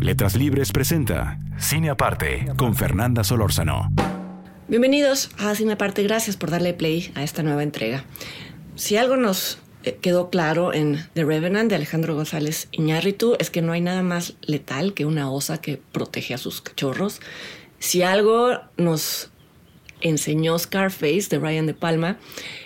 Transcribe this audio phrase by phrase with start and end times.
[0.00, 3.90] Letras Libres presenta Cine Aparte con Fernanda Solórzano.
[4.68, 8.04] Bienvenidos a Cine Aparte, gracias por darle play a esta nueva entrega.
[8.76, 13.60] Si algo nos eh, quedó claro en The Revenant de Alejandro González Iñárritu es que
[13.60, 17.20] no hay nada más letal que una osa que protege a sus cachorros.
[17.80, 19.30] Si algo nos
[20.00, 22.18] enseñó Scarface de Ryan De Palma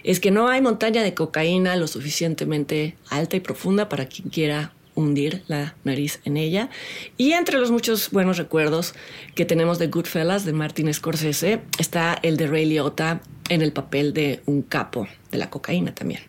[0.05, 4.75] es que no hay montaña de cocaína lo suficientemente alta y profunda para quien quiera
[4.95, 6.71] hundir la nariz en ella.
[7.17, 8.95] Y entre los muchos buenos recuerdos
[9.35, 14.13] que tenemos de Goodfellas de Martin Scorsese está el de Ray Liotta en el papel
[14.13, 16.21] de un capo de la cocaína también.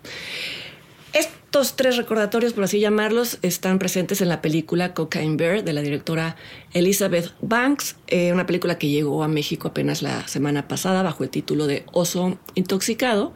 [1.14, 5.82] Estos tres recordatorios, por así llamarlos, están presentes en la película Cocaine Bear de la
[5.82, 6.36] directora
[6.74, 11.30] Elizabeth Banks, eh, una película que llegó a México apenas la semana pasada bajo el
[11.30, 13.34] título de Oso Intoxicado.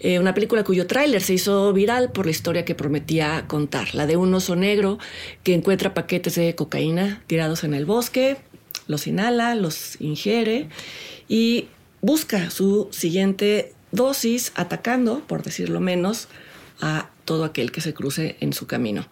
[0.00, 4.06] Eh, una película cuyo tráiler se hizo viral por la historia que prometía contar, la
[4.06, 4.98] de un oso negro
[5.42, 8.36] que encuentra paquetes de cocaína tirados en el bosque,
[8.86, 10.68] los inhala, los ingiere
[11.28, 11.68] y
[12.00, 16.28] busca su siguiente dosis atacando, por decirlo menos,
[16.80, 19.08] a todo aquel que se cruce en su camino.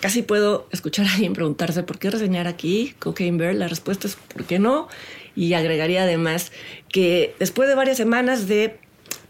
[0.00, 3.54] Casi puedo escuchar a alguien preguntarse por qué reseñar aquí Cocaine Bear.
[3.54, 4.88] La respuesta es por qué no.
[5.34, 6.52] Y agregaría además
[6.88, 8.78] que después de varias semanas de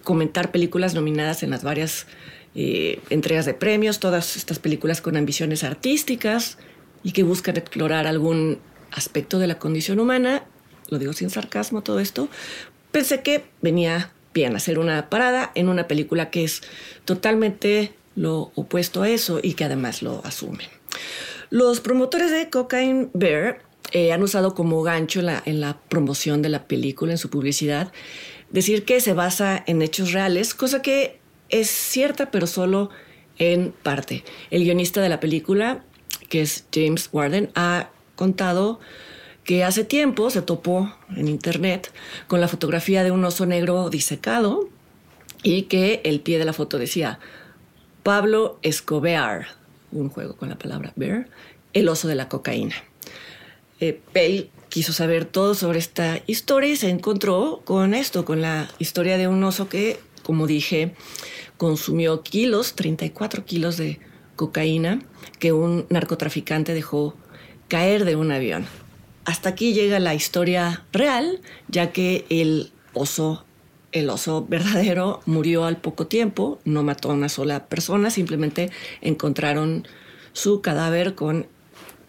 [0.03, 2.07] comentar películas nominadas en las varias
[2.55, 6.59] eh, entregas de premios, todas estas películas con ambiciones artísticas
[7.03, 8.59] y que buscan explorar algún
[8.91, 10.45] aspecto de la condición humana,
[10.89, 12.29] lo digo sin sarcasmo todo esto,
[12.91, 16.63] pensé que venía bien hacer una parada en una película que es
[17.05, 20.69] totalmente lo opuesto a eso y que además lo asumen.
[21.51, 23.63] Los promotores de Cocaine Bear
[23.93, 27.31] eh, han usado como gancho en la, en la promoción de la película, en su
[27.31, 27.93] publicidad,
[28.53, 31.19] decir que se basa en hechos reales, cosa que
[31.49, 32.91] es cierta, pero solo
[33.39, 34.25] en parte.
[34.51, 35.85] El guionista de la película,
[36.29, 38.79] que es James Warden, ha contado
[39.45, 41.93] que hace tiempo se topó en internet
[42.29, 44.69] con la fotografía de un oso negro disecado
[45.43, 47.19] y que el pie de la foto decía
[48.03, 49.47] Pablo Escobar,
[49.91, 51.29] un juego con la palabra bear,
[51.73, 52.77] el oso de la cocaína.
[53.81, 54.01] Eh,
[54.73, 59.29] quiso saber todo sobre esta historia y se encontró con esto, con la historia de
[59.29, 60.95] un oso que, como dije,
[61.59, 64.01] consumió kilos, 34 kilos de
[64.35, 65.03] cocaína
[65.39, 67.15] que un narcotraficante dejó
[67.69, 68.65] caer de un avión.
[69.27, 73.45] Hasta aquí llega la historia real, ya que el oso
[73.93, 78.71] el oso verdadero murió al poco tiempo, no mató a una sola persona, simplemente
[79.03, 79.87] encontraron
[80.33, 81.47] su cadáver con,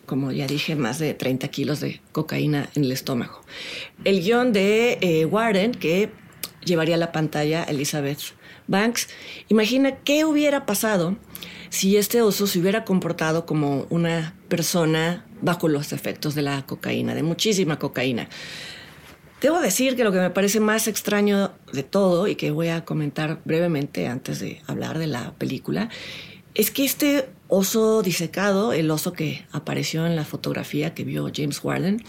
[0.06, 3.41] como ya dije, más de 30 kilos de cocaína en el estómago.
[4.03, 6.09] El guion de eh, Warren, que
[6.66, 8.19] llevaría a la pantalla Elizabeth
[8.68, 9.09] Banks,
[9.50, 11.18] imagina qué hubiera pasado
[11.69, 17.16] si este oso se hubiera comportado como una persona bajo los efectos de la cocaína,
[17.16, 18.30] de muchísima cocaína.
[19.41, 22.85] Debo decir que lo que me parece más extraño de todo y que voy a
[22.85, 25.90] comentar brevemente antes de hablar de la película
[26.56, 31.64] es que este oso disecado, el oso que apareció en la fotografía que vio James
[31.64, 32.04] Warden,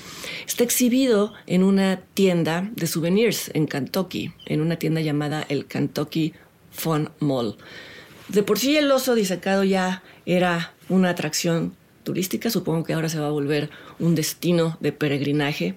[0.46, 6.32] está exhibido en una tienda de souvenirs en Kentucky, en una tienda llamada el Kentucky
[6.70, 7.56] Fun Mall.
[8.28, 11.74] De por sí el oso disecado ya era una atracción
[12.04, 15.76] turística, supongo que ahora se va a volver un destino de peregrinaje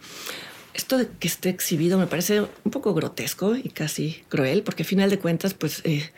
[0.78, 4.88] esto de que esté exhibido me parece un poco grotesco y casi cruel, porque al
[4.88, 6.12] final de cuentas, pues eh,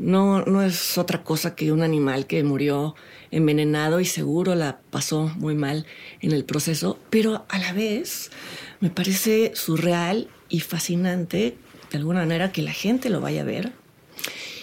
[0.00, 2.94] no, no es otra cosa que un animal que murió
[3.30, 5.86] envenenado y seguro la pasó muy mal
[6.20, 8.30] en el proceso, pero a la vez
[8.80, 11.58] me parece surreal y fascinante,
[11.92, 13.72] de alguna manera, que la gente lo vaya a ver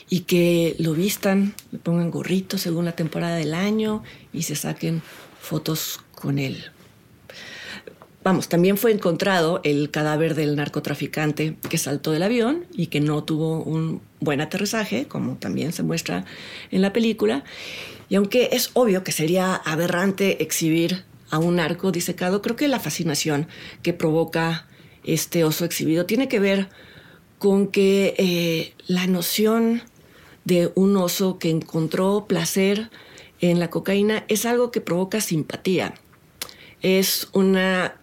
[0.10, 4.04] y que lo vistan, le pongan gorritos según la temporada del año
[4.34, 5.04] y se saquen
[5.39, 6.72] fotos con él.
[8.27, 13.24] Vamos, también fue encontrado el cadáver del narcotraficante que saltó del avión y que no
[13.24, 16.25] tuvo un buen aterrizaje, como también se muestra
[16.69, 17.45] en la película.
[18.09, 22.81] Y aunque es obvio que sería aberrante exhibir a un narco disecado, creo que la
[22.81, 23.47] fascinación
[23.81, 24.68] que provoca
[25.06, 26.68] este oso exhibido tiene que ver
[27.39, 29.83] con que eh, la noción
[30.44, 32.89] de un oso que encontró placer
[33.39, 35.94] en la cocaína es algo que provoca simpatía.
[36.81, 37.95] Es una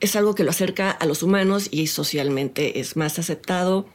[0.00, 3.86] es algo que lo acerca a los humanos y socialmente es más aceptado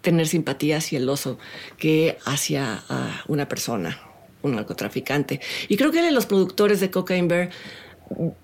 [0.00, 1.38] tener simpatía hacia el oso
[1.76, 2.82] que hacia
[3.26, 4.00] una persona,
[4.42, 5.40] un narcotraficante.
[5.68, 7.50] Y creo que los productores de Cocaine Bear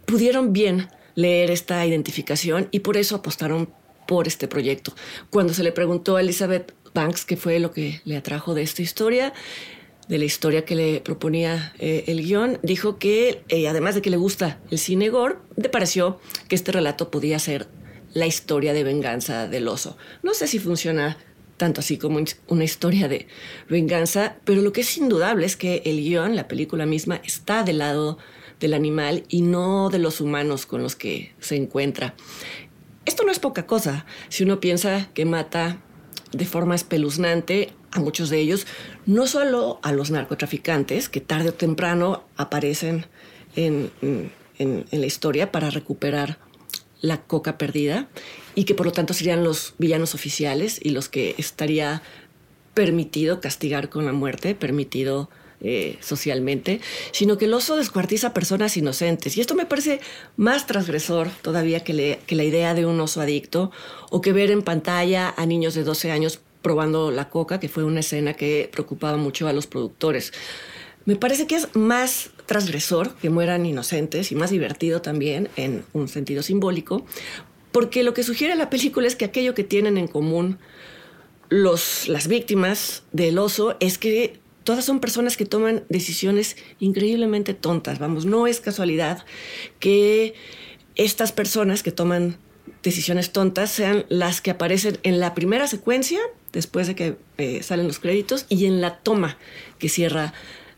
[0.04, 3.70] pudieron bien leer esta identificación y por eso apostaron
[4.06, 4.94] por este proyecto.
[5.30, 8.82] Cuando se le preguntó a Elizabeth Banks qué fue lo que le atrajo de esta
[8.82, 9.32] historia,
[10.08, 14.10] de la historia que le proponía eh, el guion, dijo que, eh, además de que
[14.10, 17.68] le gusta el cine gore, le pareció que este relato podía ser
[18.12, 19.96] la historia de venganza del oso.
[20.22, 21.18] No sé si funciona
[21.56, 22.18] tanto así como
[22.48, 23.28] una historia de
[23.68, 27.78] venganza, pero lo que es indudable es que el guion, la película misma, está del
[27.78, 28.18] lado
[28.60, 32.14] del animal y no de los humanos con los que se encuentra.
[33.04, 35.78] Esto no es poca cosa si uno piensa que mata
[36.32, 38.66] de forma espeluznante a muchos de ellos,
[39.06, 43.06] no solo a los narcotraficantes, que tarde o temprano aparecen
[43.56, 43.90] en,
[44.58, 46.38] la historia para recuperar
[47.00, 48.08] la coca perdida
[48.54, 52.02] y que por lo tanto serían los villanos oficiales y los que estaría
[52.72, 55.28] permitido castigar con la muerte, permitido
[55.60, 56.80] eh, socialmente,
[57.12, 59.36] sino que el oso descuartiza personas inocentes.
[59.36, 60.00] Y esto me parece
[60.36, 63.70] más transgresor todavía que, que la idea de un oso adicto
[64.10, 67.84] o que ver en pantalla a niños de 12 años probando la coca, que fue
[67.84, 70.32] una escena que preocupaba mucho a los productores.
[71.04, 76.08] Me parece que es más transgresor que mueran inocentes y más divertido también en un
[76.08, 77.04] sentido simbólico,
[77.70, 80.58] porque lo que sugiere la película es que aquello que tienen en común
[81.50, 87.98] los, las víctimas del oso es que todas son personas que toman decisiones increíblemente tontas.
[87.98, 89.26] Vamos, no es casualidad
[89.80, 90.32] que
[90.96, 92.38] estas personas que toman
[92.82, 96.20] decisiones tontas sean las que aparecen en la primera secuencia,
[96.54, 99.36] después de que eh, salen los créditos, y en la toma
[99.78, 100.32] que cierra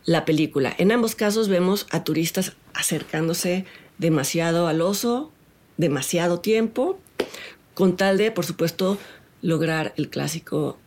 [0.05, 0.75] la película.
[0.79, 3.65] En ambos casos vemos a turistas acercándose
[3.99, 5.33] demasiado al oso,
[5.77, 6.99] demasiado tiempo,
[7.75, 8.99] con tal de, por supuesto,
[9.43, 10.79] lograr el clásico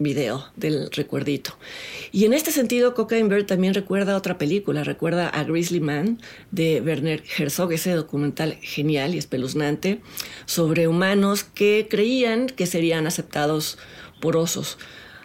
[0.00, 1.56] video del recuerdito.
[2.10, 6.18] Y en este sentido, Cocaine Bear también recuerda otra película, recuerda a Grizzly Man
[6.50, 10.00] de Werner Herzog, ese documental genial y espeluznante
[10.46, 13.78] sobre humanos que creían que serían aceptados
[14.20, 14.78] por osos.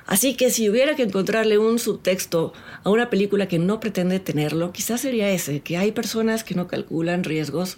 [0.07, 2.53] Así que si hubiera que encontrarle un subtexto
[2.83, 6.67] a una película que no pretende tenerlo, quizás sería ese, que hay personas que no
[6.67, 7.77] calculan riesgos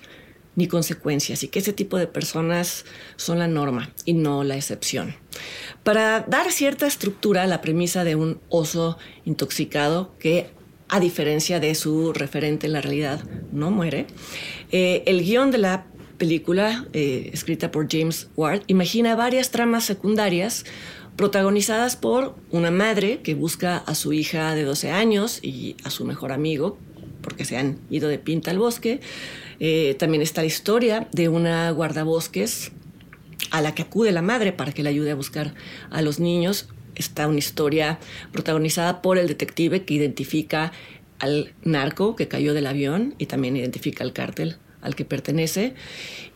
[0.56, 2.84] ni consecuencias y que ese tipo de personas
[3.16, 5.16] son la norma y no la excepción.
[5.84, 10.50] Para dar cierta estructura a la premisa de un oso intoxicado que
[10.90, 14.08] a diferencia de su referente en la realidad, no muere.
[14.72, 15.86] Eh, el guion de la
[16.18, 20.66] película, eh, escrita por James Ward, imagina varias tramas secundarias
[21.18, 26.06] protagonizadas por una madre que busca a su hija de 12 años y a su
[26.06, 26.78] mejor amigo,
[27.22, 29.02] porque se han ido de pinta al bosque,
[29.60, 32.72] eh, también está la historia de una guardabosques
[33.50, 35.56] a la que acude la madre para que le ayude a buscar
[35.90, 36.70] a los niños.
[36.96, 38.00] Está una historia
[38.32, 40.72] protagonizada por el detective que identifica
[41.20, 45.76] al narco que cayó del avión y también identifica al cártel al que pertenece.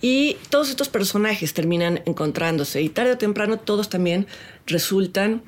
[0.01, 4.27] Y todos estos personajes terminan encontrándose y tarde o temprano todos también
[4.67, 5.41] resultan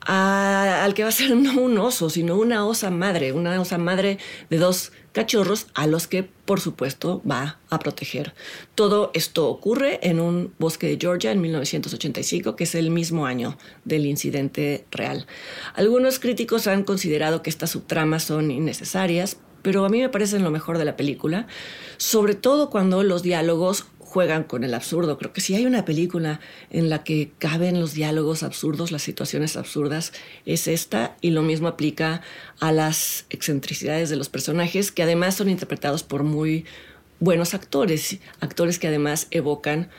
[0.00, 4.18] al que va a ser no un oso, sino una osa madre, una osa madre
[4.48, 8.34] de dos cachorros a los que por supuesto va a proteger.
[8.74, 13.56] Todo esto ocurre en un bosque de Georgia en 1985, que es el mismo año
[13.84, 15.26] del incidente real.
[15.74, 20.52] Algunos críticos han considerado que estas subtramas son innecesarias, pero a mí me parecen lo
[20.52, 21.48] mejor de la película,
[21.96, 25.18] sobre todo cuando los diálogos juegan con el absurdo.
[25.18, 26.38] Creo que si hay una película
[26.70, 30.12] en la que caben los diálogos absurdos, las situaciones absurdas,
[30.44, 32.22] es esta y lo mismo aplica
[32.60, 36.64] a las excentricidades de los personajes que además son interpretados por muy
[37.18, 39.90] buenos actores, actores que además evocan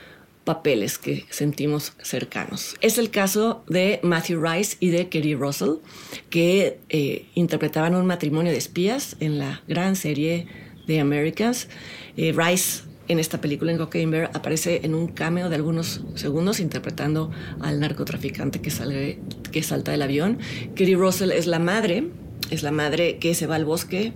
[0.48, 2.74] papeles que sentimos cercanos.
[2.80, 5.82] Es el caso de Matthew Rice y de Kerry Russell,
[6.30, 10.46] que eh, interpretaban un matrimonio de espías en la gran serie
[10.86, 11.68] de Americans.
[12.16, 17.30] Eh, Rice en esta película, en Cocaine aparece en un cameo de algunos segundos interpretando
[17.60, 19.18] al narcotraficante que, sale,
[19.52, 20.38] que salta del avión.
[20.74, 22.08] Kerry Russell es la madre,
[22.50, 24.14] es la madre que se va al bosque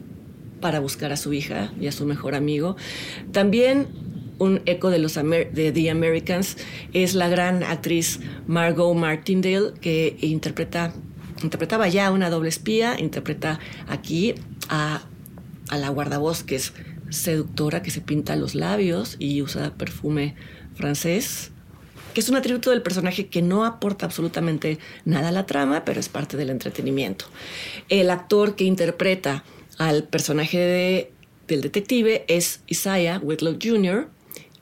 [0.62, 2.76] para buscar a su hija y a su mejor amigo.
[3.32, 3.88] También
[4.42, 6.56] un eco de los de The Americans
[6.92, 10.92] es la gran actriz Margot Martindale que interpreta
[11.42, 13.58] interpretaba ya una doble espía, interpreta
[13.88, 14.34] aquí
[14.68, 15.02] a,
[15.68, 16.72] a la guardabosques
[17.10, 20.34] seductora que se pinta los labios y usa perfume
[20.74, 21.50] francés,
[22.14, 26.00] que es un atributo del personaje que no aporta absolutamente nada a la trama, pero
[26.00, 27.26] es parte del entretenimiento.
[27.88, 29.44] El actor que interpreta
[29.78, 31.12] al personaje de,
[31.48, 34.08] del detective es Isaiah Whitlock Jr.,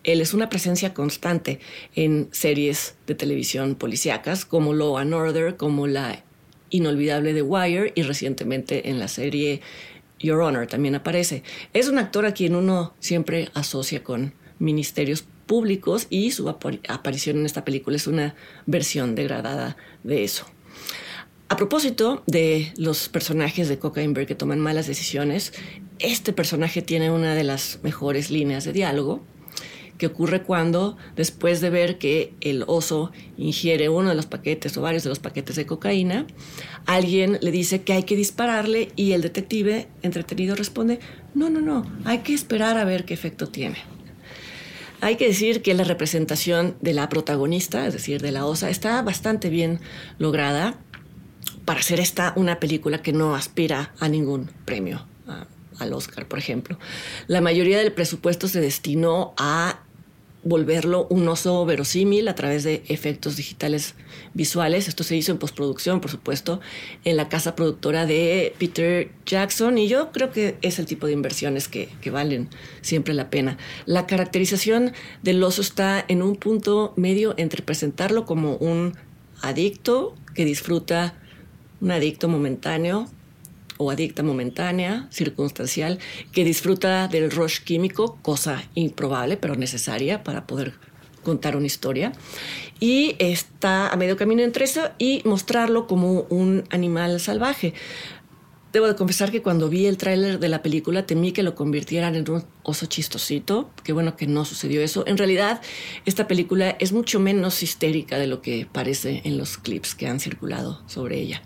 [0.05, 1.61] él es una presencia constante
[1.95, 6.25] en series de televisión policíacas como Law and Order, como la
[6.71, 9.61] inolvidable The Wire y recientemente en la serie
[10.19, 11.43] Your Honor también aparece.
[11.73, 17.47] Es un actor a quien uno siempre asocia con ministerios públicos y su aparición en
[17.47, 18.35] esta película es una
[18.67, 20.47] versión degradada de eso.
[21.49, 25.53] A propósito de los personajes de Cocaine que toman malas decisiones,
[25.99, 29.25] este personaje tiene una de las mejores líneas de diálogo
[30.01, 34.81] que ocurre cuando, después de ver que el oso ingiere uno de los paquetes o
[34.81, 36.27] varios de los paquetes de cocaína,
[36.87, 41.01] alguien le dice que hay que dispararle y el detective, entretenido, responde,
[41.35, 43.77] no, no, no, hay que esperar a ver qué efecto tiene.
[45.03, 49.03] Hay que decir que la representación de la protagonista, es decir, de la osa, está
[49.03, 49.81] bastante bien
[50.19, 50.79] lograda
[51.67, 55.07] para hacer esta una película que no aspira a ningún premio
[55.79, 56.79] al Oscar, por ejemplo.
[57.27, 59.81] La mayoría del presupuesto se destinó a
[60.43, 63.95] volverlo un oso verosímil a través de efectos digitales
[64.33, 64.89] visuales.
[64.89, 66.61] Esto se hizo en postproducción, por supuesto,
[67.05, 71.13] en la casa productora de Peter Jackson y yo creo que es el tipo de
[71.13, 72.49] inversiones que, valen
[72.81, 73.57] siempre la pena.
[73.87, 74.93] La caracterización
[75.23, 78.95] del oso está en un punto medio entre presentarlo como un
[79.43, 81.15] adicto que disfruta
[81.81, 83.09] un adicto momentáneo
[83.81, 85.99] o adicta momentánea, circunstancial,
[86.33, 90.75] que disfruta del rush químico, cosa improbable pero necesaria para poder
[91.25, 92.13] contar una historia.
[92.79, 97.73] Y está a medio camino entre eso y mostrarlo como un animal salvaje.
[98.73, 102.15] Debo de confesar que cuando vi el tráiler de la película temí que lo convirtieran
[102.15, 103.71] en un oso chistosito.
[103.83, 105.05] Qué bueno que no sucedió eso.
[105.07, 105.63] En realidad,
[106.05, 110.21] esta película es mucho menos histérica de lo que parece en los clips que han
[110.21, 111.43] circulado sobre ella.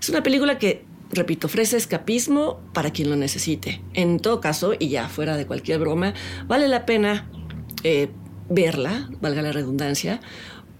[0.00, 3.82] Es una película que repito, ofrece escapismo para quien lo necesite.
[3.92, 6.14] En todo caso, y ya fuera de cualquier broma,
[6.46, 7.28] vale la pena
[7.82, 8.08] eh,
[8.48, 10.20] verla, valga la redundancia,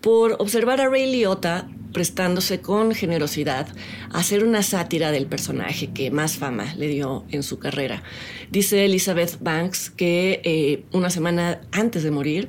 [0.00, 3.68] por observar a Ray Liotta prestándose con generosidad
[4.12, 8.02] a hacer una sátira del personaje que más fama le dio en su carrera.
[8.50, 12.48] Dice Elizabeth Banks que eh, una semana antes de morir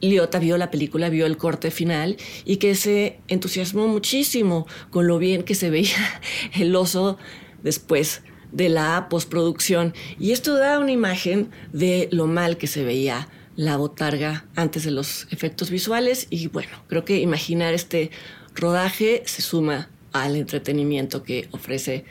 [0.00, 5.18] Liota vio la película, vio el corte final y que se entusiasmó muchísimo con lo
[5.18, 6.20] bien que se veía
[6.54, 7.18] el oso
[7.62, 9.94] después de la postproducción.
[10.18, 14.90] Y esto da una imagen de lo mal que se veía la botarga antes de
[14.90, 16.26] los efectos visuales.
[16.30, 18.10] Y bueno, creo que imaginar este
[18.54, 22.04] rodaje se suma al entretenimiento que ofrece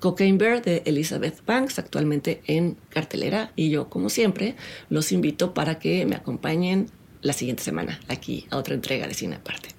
[0.00, 3.52] Cocaine Bear de Elizabeth Banks, actualmente en cartelera.
[3.56, 4.56] Y yo, como siempre,
[4.90, 6.90] los invito para que me acompañen
[7.22, 9.70] la siguiente semana aquí a otra entrega de Cine Aparte.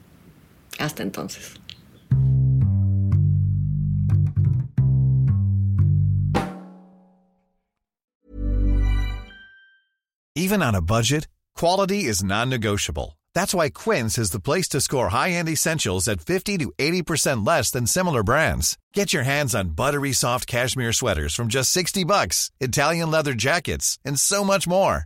[0.80, 1.54] Hasta entonces.
[10.36, 13.18] Even on a budget, quality is non-negotiable.
[13.34, 17.72] That's why Quince is the place to score high-end essentials at 50 to 80% less
[17.72, 18.78] than similar brands.
[18.94, 23.98] Get your hands on buttery soft cashmere sweaters from just 60 bucks, Italian leather jackets,
[24.06, 25.06] and so much more.